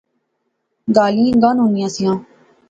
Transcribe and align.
گالیں 0.95 1.33
گانونیاں 1.41 1.89
سیاں 1.95 2.17